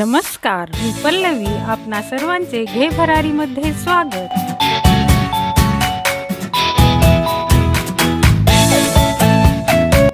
[0.00, 4.30] नमस्कार मी पल्लवी आपणा सर्वांचे घे भरारीमध्ये स्वागत.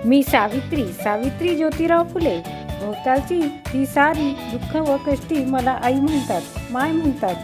[0.06, 2.38] मी सावित्री सावित्री ज्योतिराव फुले.
[2.82, 7.34] भोवतालची ही सारी दुःख व कष्टी मला आई म्हणतात माय म्हणतात.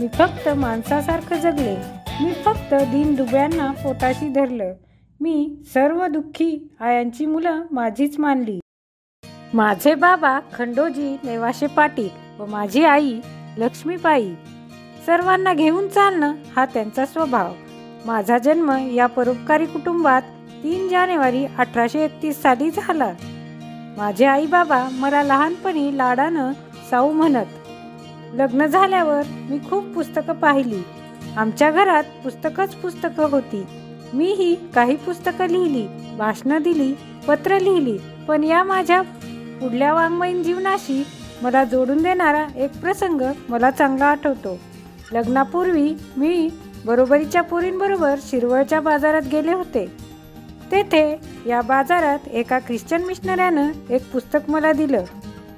[0.00, 1.76] मी फक्त माणसासारखं जगले.
[2.20, 4.72] मी फक्त दिन दुब्यांना पोटाशी धरलं.
[5.20, 8.60] मी सर्व दुःखी आयांची मुलं माझीच मानली.
[9.54, 13.20] माझे बाबा खंडोजी नेवाशे पाटील व माझी आई
[13.58, 14.34] लक्ष्मीबाई.
[15.06, 17.52] सर्वांना घेऊन चालणं हा त्यांचा स्वभाव.
[18.06, 20.22] माझा जन्म या परोपकारी कुटुंबात
[20.62, 23.12] तीन जानेवारी अठराशे एकतीस साली झाला.
[23.96, 26.52] माझे आई बाबा मला लहानपणी लाडानं
[26.90, 27.46] साऊ म्हणत.
[28.34, 30.82] लग्न झाल्यावर मी खूप पुस्तकं पाहिली.
[31.36, 33.66] आमच्या घरात पुस्तकच पुस्तकं होती.
[34.12, 35.86] मीही काही पुस्तकं लिहिली
[36.18, 36.94] भाषणं दिली
[37.28, 39.02] पत्र लिहिली पण या माझ्या
[39.60, 41.06] पुढल्या वाङ्मयीन जीवनाशी
[41.42, 44.58] मला जोडून देणारा एक प्रसंग मला चांगला आठवतो.
[45.12, 46.48] लग्नापूर्वी मी
[46.86, 49.86] बरोबरीच्या पोरींबरोबर शिरवळच्या बाजारात गेले होते.
[50.72, 55.04] तेथे या बाजारात एका ख्रिश्चन मिशनऱ्यानं एक पुस्तक मला दिलं.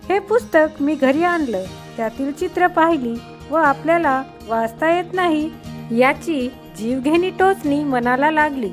[0.08, 1.62] हे पुस्तक मी घरी आणलं.
[1.96, 3.14] त्यातील चित्र पाहिली
[3.50, 5.50] व आपल्याला वाचता येत नाही
[5.90, 6.48] याची
[6.78, 8.70] जीवघेणी टोचणी मनाला लागली.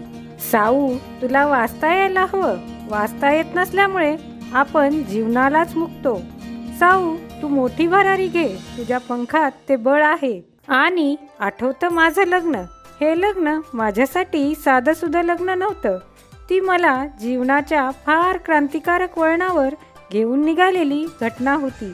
[0.51, 2.57] साऊ तुला वाचता यायला हवं.
[2.89, 6.21] वाचता येत नसल्यामुळे आपण जीवनालाच मुकतो.
[6.79, 8.47] साऊ तू मोठी भरारी घे.
[8.47, 10.41] तुझ्या पंखात ते बळ आहे.
[10.67, 12.55] आणि आठवतं माझं लग्न.
[13.01, 15.97] हे लग्न माझ्यासाठी साधं लग्न नव्हतं.
[16.49, 19.73] ती मला जीवनाच्या फार क्रांतिकारक वळणावर
[20.11, 21.93] घेऊन निघालेली घटना होती.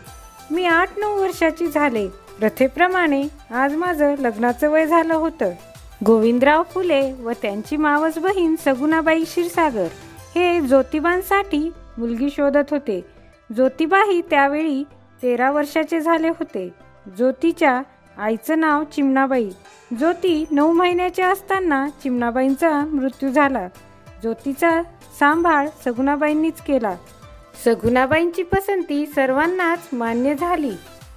[0.51, 2.07] मी आठ नऊ वर्षाची झाले.
[2.39, 5.51] प्रथेप्रमाणे आज माझं लग्नाचं वय झालं होतं.
[6.05, 9.87] गोविंदराव फुले व त्यांची मावस बहीण सगुणाबाई क्षीरसागर
[10.35, 13.05] हे ज्योतिबांसाठी मुलगी शोधत होते.
[13.55, 14.83] ज्योतिबाही त्यावेळी
[15.23, 16.69] तेरा वर्षाचे झाले होते.
[17.17, 17.81] ज्योतीच्या
[18.17, 19.49] आईचं नाव चिमणाबाई.
[19.97, 23.67] ज्योती नऊ महिन्याच्या असताना चिमणाबाईंचा मृत्यू झाला.
[24.21, 24.81] ज्योतीचा
[25.19, 26.95] सांभाळ सगुणाबाईंनीच केला.
[27.65, 30.71] सगुणाबाईंची पसंती सर्वांनाच मान्य झाली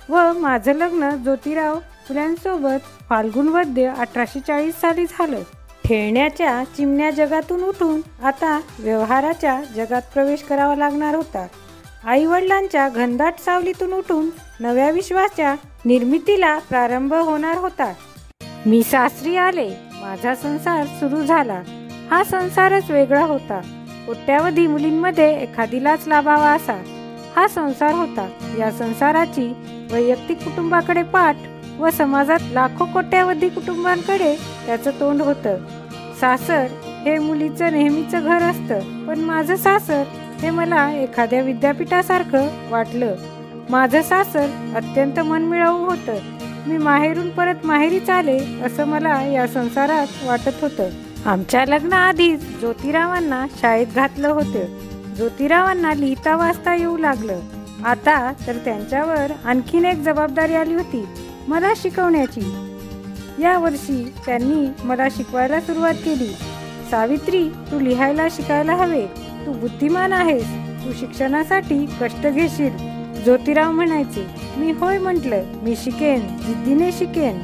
[0.08, 5.40] व माझं लग्न ज्योतिराव फुल्यांसोबत फाल्गुन वद्य अठराशे चाळीस साली झालं.
[5.88, 11.46] खेळण्याच्या चिमण्या जगातून उठून आता व्यवहाराच्या जगात प्रवेश करावा लागणार होता.
[12.04, 14.30] आई वडिलांच्या घनदाट सावलीतून उठून
[14.60, 15.54] नव्या विश्वाच्या
[15.84, 17.92] निर्मितीला प्रारंभ होणार होता.
[18.66, 19.68] मी सासरी आले
[20.02, 21.62] माझा संसार सुरू झाला.
[22.10, 23.60] हा संसारच वेगळा होता.
[24.06, 26.82] कोट्यावधी मुलींमध्ये एखादीलाच लाभावा असा.
[27.36, 28.28] हा संसार होता.
[28.58, 29.52] या संसाराची
[29.92, 31.36] वैयक्तिक कुटुंबाकडे पाठ
[31.78, 34.36] व समाजात लाखो कोट्यावधी कुटुंबांकडे
[34.66, 35.56] त्याचं तोंड होतं.
[36.20, 36.66] सासर
[37.06, 40.02] हे मुलीचं नेहमीचं घर असतं पण माझं सासर
[40.42, 43.14] हे मला एखाद्या विद्यापीठासारखं वाटलं.
[43.70, 44.46] माझं सासर
[44.76, 46.18] अत्यंत मनमिळावू होतं.
[46.66, 50.88] मी माहेरून परत माहेरीच आले असं मला या संसारात वाटत होतं.
[51.26, 54.64] आमच्या लग्नाआधीच ज्योतिरावांना शाळेत घातलं होतं.
[55.14, 57.40] ज्योतिरावांना लिहिता वाचता येऊ लागलं.
[57.84, 61.04] आता तर त्यांच्यावर आणखीन एक जबाबदारी आली होती
[61.48, 62.65] मला शिकवण्याची.
[63.40, 66.36] या वर्षी त्यांनी मला शिकवायला सुरुवात केली.
[66.90, 69.06] सावित्री तू लिहायला शिकायला हवे.
[69.46, 70.46] तू बुद्धिमान आहेस.
[70.84, 72.70] तू शिक्षणासाठी कष्ट घेशील.
[73.24, 74.26] ज्योतिराव म्हणायचे
[74.56, 77.38] मी होय म्हटलं मी शिकेन जिद्दीने शिकेन.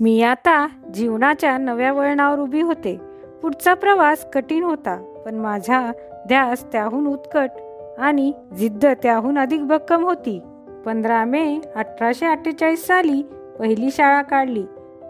[0.00, 3.00] मी आता जीवनाच्या नव्या वळणावर उभी होते.
[3.42, 5.92] पुढचा प्रवास कठीण होता पण माझा
[6.26, 7.50] ध्यास त्याहून उत्कट
[7.98, 10.40] आणि जिद्द त्याहून अधिक भक्कम होती.
[10.86, 13.22] पंधरा मे अठराशे अठ्ठेचाळीस साली
[13.58, 14.62] पहिली शाळा काढली.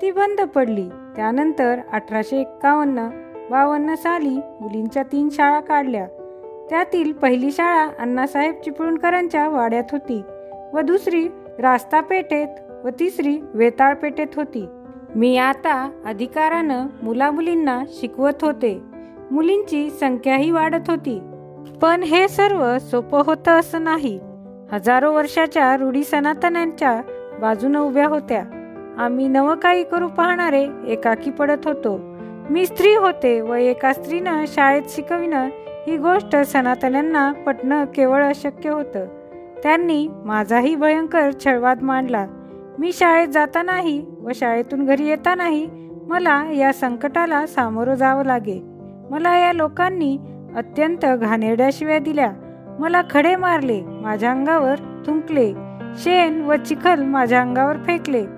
[0.03, 0.89] ती बंद पडली.
[1.17, 3.09] त्यानंतर अठराशे एक्कावन्न
[3.51, 6.07] बावन्न साली मुलींच्या तीन शाळा काढल्या.
[6.71, 10.23] त्यातील पहिली शाळा अण्णासाहेब चिपळूणकरांच्या वाड्यात होती
[10.73, 12.49] व दुसरी रास्ता पेठेत
[12.85, 14.67] व तिसरी वेताळ पेठेत होती.
[15.15, 18.81] मी आता अधिकारानं मुलामुलींना शिकवत होते.
[19.31, 21.21] मुलींची संख्याही वाढत होती.
[21.83, 24.21] पण हे सर्व सोपं होतं असं नाही.
[24.73, 27.03] हजारो वर्षाच्या रूढी सनातनांच्या
[27.41, 28.45] बाजूनं उभ्या होत्या.
[28.99, 32.01] आम्ही नव काही करू पाहणारे एकाकी पडत होतो.
[32.51, 35.49] मी स्त्री होते व एका स्त्रीनं शाळेत शिकविणं
[35.87, 39.07] ही गोष्ट सनातन्यांना पटणं केवळ अशक्य होतं.
[39.63, 42.27] त्यांनी माझाही भयंकर छळवाद मांडला.
[42.79, 45.67] मी शाळेत जातानाही व शाळेतून घरी येतानाही
[46.07, 48.63] मला या संकटाला सामोरं जावं लागे.
[49.11, 50.19] मला या लोकांनी
[50.57, 52.33] अत्यंत घाणेरड्या शिव्या दिल्या.
[52.79, 54.75] मला खडे मारले माझ्या अंगावर
[55.07, 55.53] थुंकले.
[55.95, 58.38] शेण व चिखल माझ्या अंगावर फेकले.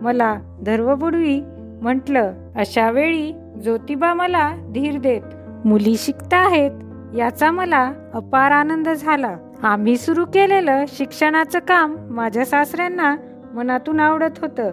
[0.00, 1.40] मला धर्व बुडवी
[1.82, 3.32] म्हटलं अशा वेळी
[3.62, 5.22] ज्योतिबा मला धीर देत.
[5.66, 6.70] मुली शिकता आहेत
[7.16, 9.36] याचा मला अपार आनंद झाला.
[9.62, 13.16] आम्ही सुरू केलेलं शिक्षणाचं काम माझ्या सासऱ्यांना
[13.54, 14.70] मनातून आवडत होतं.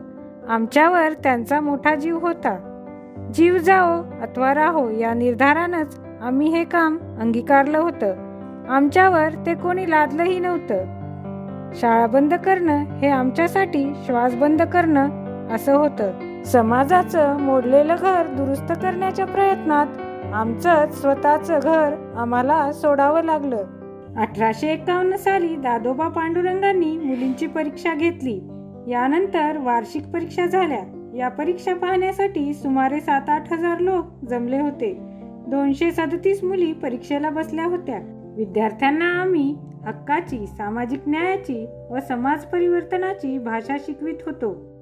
[0.49, 2.69] आमच्यावर त्यांचा मोठा जीव होता.
[3.33, 8.13] जीव जाओ अथवा राहो या निर्धारानंच आम्ही हे काम अंगीकारलं होतं.
[8.69, 11.02] आमच्यावर ते कोणी लादलंही नव्हतं.
[11.75, 15.09] शाळा बंद करणं हे आमच्यासाठी श्वास बंद करणं
[15.55, 16.11] असं होतं.
[16.43, 19.87] समाजाचं मोडलेलं घर दुरुस्त करण्याच्या प्रयत्नात
[20.33, 23.57] आमचं स्वतःचं घर आम्हाला सोडावं लागलं.
[24.17, 28.39] अठराशे एकावन्न साली दादोबा पांडुरंगांनी मुलींची परीक्षा घेतली.
[28.87, 31.11] यानंतर वार्षिक परीक्षा झाल्या.
[31.17, 34.97] या परीक्षा पाहण्यासाठी सुमारे सात आठ हजार लोक जमले होते.
[35.47, 37.99] दोनशे सदतीस मुली परीक्षेला बसल्या होत्या.
[38.37, 39.57] विद्यार्थ्यांना आम्ही
[39.87, 44.73] हक्काची सामाजिक न्यायाची व समाज परिवर्तनाची भाषा शिकवित होतो.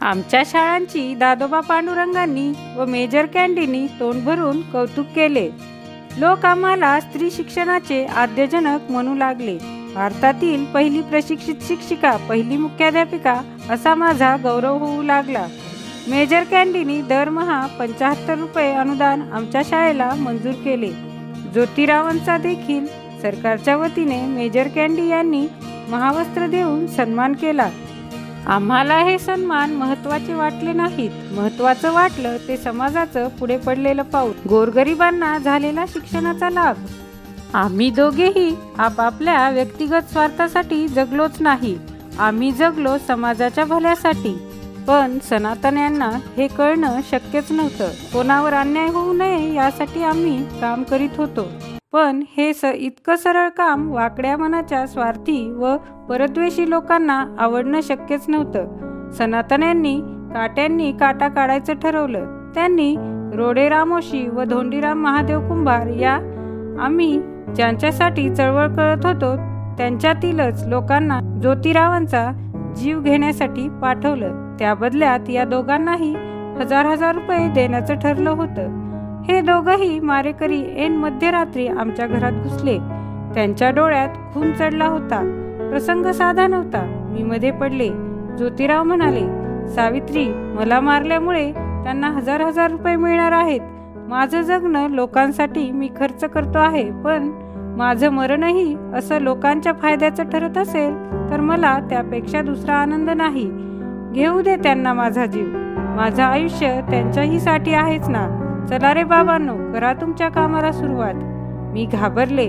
[0.00, 5.50] आमच्या शाळांची दादोबा पांडुरंगांनी व मेजर कॅन्डीनी तोंड भरून कौतुक केले.
[6.18, 9.58] लोक आम्हाला स्त्री शिक्षणाचे आद्यजनक म्हणू लागले.
[9.94, 13.40] भारतातील पहिली प्रशिक्षित शिक्षिका पहिली मुख्याध्यापिका
[13.70, 15.46] असा माझा गौरव होऊ लागला.
[16.08, 20.90] मेजर कॅन्डीनी दरमहा पंचाहत्तर रुपये अनुदान आमच्या शाळेला मंजूर केले.
[21.52, 22.86] ज्योतिरावांचा देखील
[23.22, 25.46] सरकारच्या वतीने मेजर कॅन्डी यांनी
[25.88, 27.70] महावस्त्र देऊन सन्मान केला.
[28.46, 31.10] आम्हाला हे सन्मान महत्त्वाचे वाटले नाहीत.
[31.32, 34.32] महत्वाचं वाटलं ते समाजाचं पुढे पडलेलं पाऊल.
[34.48, 36.76] गोरगरिबांना झालेला शिक्षणाचा लाभ.
[37.54, 41.78] आम्ही दोघेही आपापल्या व्यक्तिगत स्वार्थासाठी जगलोच नाही.
[42.18, 44.46] आम्ही जगलो समाजाच्या भल्यासाठी.
[44.88, 47.88] पण सनातन यांना हे कळणं शक्यच नव्हतं.
[48.12, 51.48] कोणावर अन्याय होऊ नये यासाठी आम्ही काम करीत होतो.
[51.92, 55.76] पण हे स इतकं सरळ काम वाकड्या मनाच्या स्वार्थी व
[56.08, 59.10] परद्वेषी लोकांना आवडणं शक्यच नव्हतं.
[59.10, 60.00] सनातन यांनी
[60.34, 62.52] काट्यांनी काटा काढायचं ठरवलं.
[62.54, 62.94] त्यांनी
[63.34, 66.14] रोडे रामोशी व धोंडीराम महादेव कुंभार या
[66.80, 67.20] आम्ही
[67.56, 69.34] ज्यांच्यासाठी चळवळ करत होतो
[69.78, 72.30] त्यांच्यातीलच लोकांना ज्योतिरावांचा
[72.76, 74.56] जीव घेण्यासाठी पाठवलं.
[74.58, 76.14] त्या बदल्यात या दोघांनाही
[76.60, 78.78] हजार हजार रुपये देण्याचं ठरलं होतं.
[79.28, 82.78] हे दोघंही मारेकरी ऐन मध्यरात्री आमच्या घरात घुसले.
[83.34, 85.20] त्यांच्या डोळ्यात खून चढला होता.
[85.70, 87.06] प्रसंग साधा नव्हता.
[87.10, 87.88] मी मध्ये पडले.
[88.38, 89.20] ज्योतिराव म्हणाले
[89.68, 93.60] सावित्री मला मारल्यामुळे त्यांना हजार हजार रुपये मिळणार आहेत.
[94.08, 97.30] माझं जगणं लोकांसाठी मी खर्च करतो आहे पण
[97.76, 100.94] माझं मरणही असं लोकांच्या फायद्याचं ठरत असेल
[101.30, 103.50] तर मला त्यापेक्षा दुसरा आनंद नाही.
[104.12, 105.46] घेऊ दे त्यांना माझा जीव.
[105.96, 108.39] माझं आयुष्य त्यांच्याही साठी आहेच ना.
[108.70, 111.14] चला रे बाबांनो करा तुमच्या कामाला सुरुवात.
[111.72, 112.46] मी घाबरले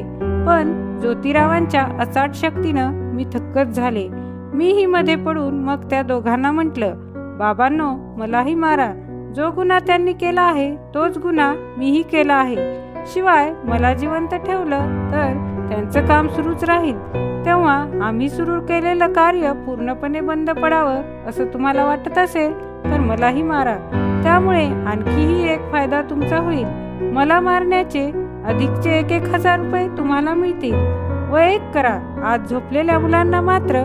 [0.48, 4.08] पण ज्योतिरावांच्या अचाट शक्तीनं मी थक्कच झाले.
[4.54, 6.94] मीही मध्ये पडून मग त्या दोघांना म्हटलं
[7.40, 8.92] बाबांनो मलाही मारा.
[9.36, 12.56] जो गुन्हा त्यांनी केला आहे तोच गुन्हा मीही केला आहे.
[13.08, 15.34] शिवाय मला जिवंत ठेवलं तर
[15.70, 16.98] त्यांचं काम सुरूच राहील.
[17.46, 22.54] तेव्हा आम्ही सुरू केलेलं कार्य पूर्णपणे बंद पडावं असं तुम्हाला वाटत असेल
[22.84, 24.01] तर मलाही मारा.
[24.24, 26.66] त्यामुळे आणखीही एक फायदा तुमचा होईल.
[27.14, 28.12] मला मारण्याचे
[28.46, 30.74] अधिकचे एक एक हजार रुपये तुम्हाला मिळतील.
[31.32, 32.24] व एक करा.
[32.26, 33.76] आज झोपलेल्या मुलांना मात्र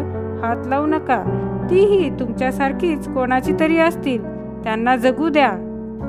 [0.42, 1.24] हात लावू नका.
[1.70, 4.24] तीही तुमच्यासारखीच कोणाची तरी असतील.
[4.64, 5.52] त्यांना जगू द्या.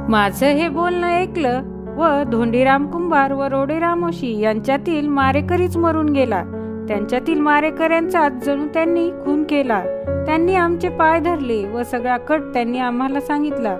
[0.09, 1.61] माझं हे बोलणं ऐकलं
[1.97, 6.43] व धोंडीराम कुंभार व रोडेरामोशी यांच्यातील मारेकरीच मरून गेला.
[6.87, 9.81] त्यांच्यातील मारेकऱ्यांचा जणू त्यांनी खून केला.
[10.25, 13.77] त्यांनी आमचे पाय धरले व सगळा कट त्यांनी आम्हाला सांगितला.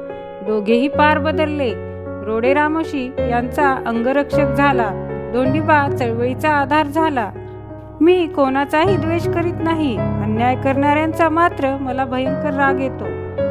[0.48, 1.72] दोघेही पार बदलले.
[2.25, 4.89] रोडे रामोशी यांचा अंगरक्षक झाला.
[5.34, 7.30] दोंडीबा चळवळीचा आधार झाला.
[8.01, 9.98] मी कोणाचाही द्वेष करीत नाही.
[9.98, 13.06] अन्याय करणाऱ्यांचा मात्र मला भयंकर राग येतो.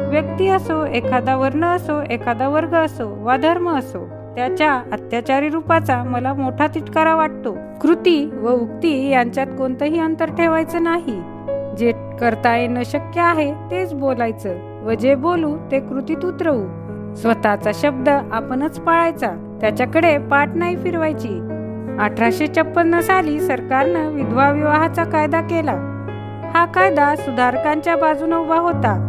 [0.09, 6.33] व्यक्ती असो एखादा वर्ण असो एखादा वर्ग असो वा धर्म असो त्याच्या अत्याचारी रूपाचा मला
[6.33, 7.57] मोठा तिटकारा वाटतो.
[7.81, 11.21] कृती व उक्ती यांच्यात कोणतंही अंतर ठेवायचं नाही.
[11.77, 16.86] जे करता येणं शक्य आहे तेच बोलायचं व जे बोलू ते कृतीत उतरवू.
[17.15, 21.39] स्वतःचा शब्द आपणच पाळायचा त्याच्याकडे पाठ नाही फिरवायची.
[21.99, 25.71] अठराशे छप्पन्न साली सरकारनं विधवा विवाहाचा कायदा केला.
[26.53, 29.03] हा कायदा सुधारकांच्या बाजूने उभा होता.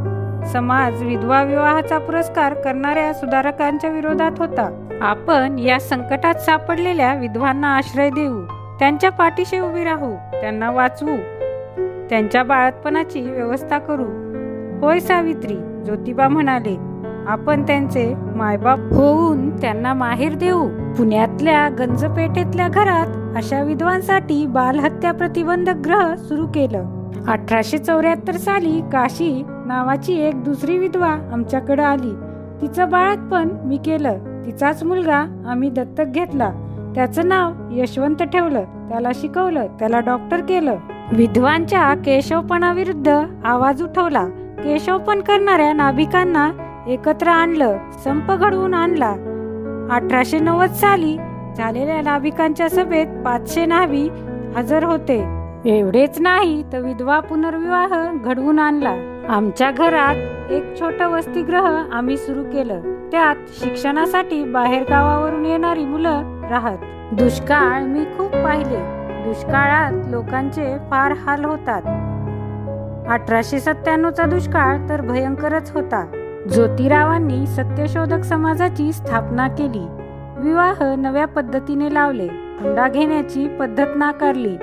[0.52, 4.84] समाज विधवा विवाहाचा पुरस्कार करणाऱ्या सुधारकांच्या विरोधात होता.
[5.02, 8.44] आपण या संकटात सापडलेल्या विधवांना आश्रय देऊ
[8.78, 11.16] त्यांच्या पाठीशी उभी राहू त्यांना वाचवू
[12.10, 14.04] त्यांच्या बाळतपणाची व्यवस्था करू.
[14.80, 16.87] होय सावित्री ज्योतिबा म्हणाले
[17.28, 20.68] आपण त्यांचे मायबाप होऊन त्यांना माहेर देऊ.
[20.68, 27.10] पुण्यातल्या गंजपेठेतल्या घरात अशा विधवांसाठी बालहत्या प्रतिबंधक ग्रह सुरू केलं.
[27.28, 32.12] अठराशे चौऱ्याहत्तर साली काशी नावाची एक दुसरी विधवा आमच्याकडे आली.
[32.60, 34.18] तिचं बाळात मी केलं.
[34.46, 36.50] तिचाच मुलगा आम्ही दत्तक घेतला.
[36.94, 38.62] त्याचं नाव यशवंत ठेवलं.
[38.62, 39.66] त्याला शिकवलं.
[39.66, 40.76] त्याला डॉक्टर केलं.
[41.12, 44.24] विधवांच्या केशवपणाविरुद्ध आवाज उठवला.
[44.64, 46.50] केशवपण करणाऱ्या नाभिकांना
[46.88, 49.10] एकत्र आणलं संप घडवून आणला.
[49.90, 51.18] अठराशे नव्वद साली
[51.56, 54.08] झालेल्या नाभिकांच्या सभेत पाचशे नाभी
[54.56, 55.18] हजर होते.
[55.64, 59.24] एवढेच नाही तर विधवा पुनर्विवाह घडवून आणला.
[59.28, 62.80] आमच्या घरात एक छोट वसतिगृह आम्ही सुरू केलं.
[62.80, 66.78] त्यात शिक्षणासाठी बाहेर गावावरून येणारी मुलं राहत.
[67.12, 68.78] दुष्काळ मी खूप पाहिले.
[69.24, 71.82] दुष्काळात लोकांचे फार हाल होतात.
[73.08, 76.17] अठराशे सत्त्याण्णवचा दुष्काळ तर भयंकरच होता.
[76.52, 79.86] ज्योतिरावांनी सत्यशोधक समाजाची स्थापना केली.
[80.38, 82.28] विवाह नव्या पद्धतीने लावले.
[82.60, 84.56] हुंडा घेण्याची पद्धत नाकारली.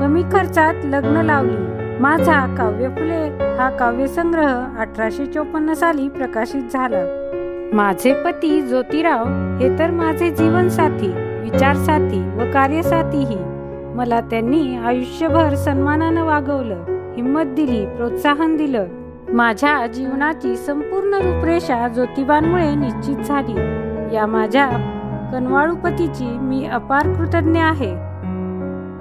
[0.00, 1.56] कमी खर्चात लग्न लावली.
[2.00, 3.26] माझा काव्य फुले
[3.58, 7.04] हा काव्यसंग्रह अठराशे चोपन्न साली प्रकाशित झाला.
[7.72, 9.24] माझे पती ज्योतिराव
[9.58, 13.38] हे तर माझे जीवनसाथी विचारसाथी व कार्यसाथीही.
[13.94, 16.84] मला त्यांनी आयुष्यभर सन्मानानं वागवलं
[17.16, 18.84] हिंमत दिली प्रोत्साहन दिलं.
[19.34, 23.54] माझ्या जीवनाची संपूर्ण रूपरेषा ज्योतिबांमुळे निश्चित झाली.
[24.14, 24.66] या माझ्या
[25.32, 27.92] कनवाळूपतीची मी अपार कृतज्ञ आहे.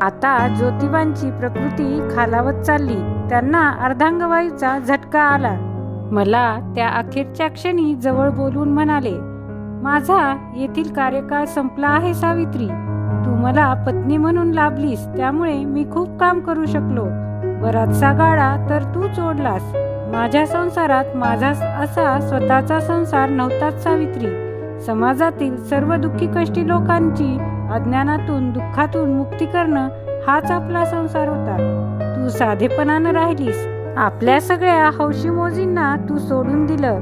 [0.01, 3.29] आता ज्योतिबांची प्रकृती खालावत चालली.
[3.29, 5.55] त्यांना अर्धांगवायूचा झटका आला.
[6.11, 9.13] मला त्या अखेरच्या क्षणी जवळ बोलून म्हणाले
[9.83, 12.67] माझा येथील कार्यकाळ संपला आहे सावित्री.
[13.25, 15.07] तू मला पत्नी म्हणून लाभलीस.
[15.07, 17.05] त्यामुळे मी खूप काम करू शकलो.
[17.61, 19.73] बराचसा गाडा तर तू चोडलास
[20.11, 21.47] माझ्या संसारात माझा
[21.81, 24.27] असा स्वतःचा संसार नव्हताच सावित्री.
[24.81, 27.37] समाजातील सर्व दुःखी कष्टी लोकांची
[27.71, 29.89] अज्ञानातून दुःखातून मुक्ती करणं
[30.27, 31.57] हाच आपला संसार होता.
[32.15, 33.67] तू साधेपणानं राहिलीस.
[33.97, 36.99] आपल्या सगळ्या हौशी मोजींना तू सोडून दिलं.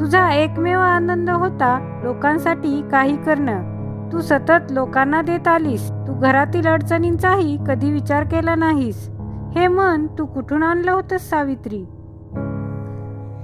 [0.00, 3.74] तुझा एकमेव आनंद होता लोकांसाठी काही करणं.
[4.12, 5.90] तू सतत लोकांना देत आलीस.
[5.90, 9.10] तू घरातील अडचणींचाही कधी विचार केला नाहीस.
[9.54, 11.84] हे मन तू कुठून आणलं होतंस सावित्री?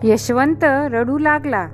[0.05, 1.69] यशवंत रडू लागला.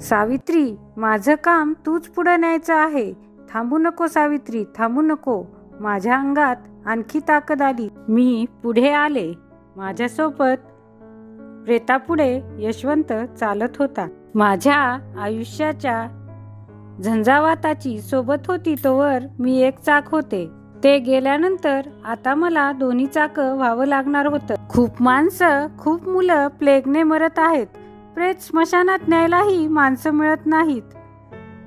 [0.00, 3.12] सावित्री माझं काम तूच पुढं न्यायचं आहे.
[3.54, 5.44] थांबू नको सावित्री थांबू नको.
[5.80, 7.88] माझ्या अंगात आणखी ताकद आली.
[8.08, 9.32] मी पुढे आले.
[9.76, 10.66] माझ्यासोबत
[11.64, 14.08] प्रेतापुढे यशवंत चालत होता.
[14.34, 16.06] माझ्या आयुष्याच्या
[17.04, 20.48] झंझावाताची सोबत होती तोवर मी एक चाक होते.
[20.84, 24.54] ते गेल्यानंतर आता मला दोन्ही चाक व्हावं लागणार होतं.
[24.68, 27.66] खूप माणसं खूप मुलं प्लेगने मरत आहेत.
[28.14, 30.82] प्रेत स्मशानात न्यायलाही माणसं मिळत नाहीत.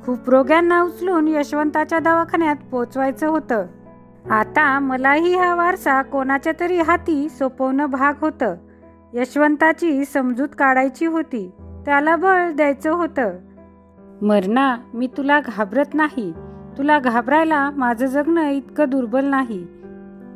[0.06, 3.66] खूप रोग्यांना उचलून यशवंताच्या दवाखान्यात पोचवायचं होतं.
[4.30, 8.56] आता मलाही हा वारसा कोणाच्या तरी हाती सोपवणं भाग होतं.
[9.14, 11.52] यशवंताची समजूत काढायची होती.
[11.86, 13.32] त्याला बळ द्यायचं होतं.
[14.22, 16.34] मरणा मी तुला घाबरत नाही.
[16.78, 19.68] तुला घाबरायला माझं जगणं इतकं दुर्बल नाही.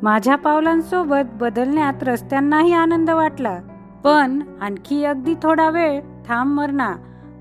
[0.02, 3.58] माझ्या पावलांसोबत बदलण्यात रस्त्यांनाही आनंद वाटला.
[4.04, 6.94] पण आणखी अगदी थोडा वेळ थांब मरणा.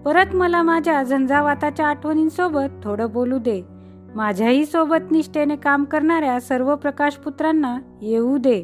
[0.05, 3.61] परत मला माझ्या झंझावाताच्या आठवणींसोबत थोडं बोलू दे.
[4.15, 8.63] माझ्याही सोबत निष्ठेने काम करणाऱ्या सर्व प्रकाशपुत्रांना येऊ दे.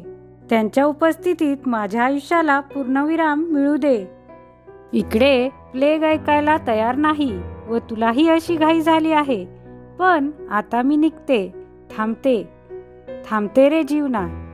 [0.50, 4.06] त्यांच्या उपस्थितीत माझ्या आयुष्याला पूर्णविराम मिळू दे.
[4.92, 9.59] इकडे प्लेग ऐकायला तयार नाही व तुलाही अशी घाई झाली आहे.
[10.00, 11.54] पण आता मी निघते
[11.96, 12.48] थांबते.
[13.26, 14.49] थांबते रे जीवना.